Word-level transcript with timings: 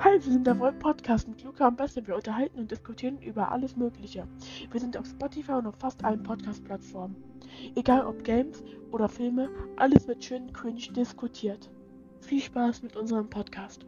Hi, 0.00 0.12
wir 0.12 0.20
sind 0.20 0.46
der 0.46 0.58
Volt 0.58 0.78
Podcast 0.78 1.26
mit 1.26 1.42
Luca 1.42 1.68
und 1.68 1.78
Beste. 1.78 2.06
Wir 2.06 2.16
unterhalten 2.16 2.58
und 2.58 2.70
diskutieren 2.70 3.18
über 3.22 3.50
alles 3.50 3.76
Mögliche. 3.76 4.28
Wir 4.70 4.78
sind 4.78 4.94
auf 4.96 5.06
Spotify 5.06 5.52
und 5.52 5.66
auf 5.66 5.76
fast 5.76 6.04
allen 6.04 6.22
Podcast-Plattformen. 6.22 7.16
Egal 7.76 8.04
ob 8.04 8.22
Games 8.22 8.62
oder 8.92 9.08
Filme, 9.08 9.48
alles 9.76 10.06
wird 10.06 10.22
schön 10.22 10.52
cringe 10.52 10.92
diskutiert. 10.94 11.70
Viel 12.20 12.42
Spaß 12.42 12.82
mit 12.82 12.94
unserem 12.94 13.30
Podcast. 13.30 13.86